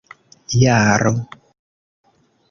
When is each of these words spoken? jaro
jaro 0.61 1.11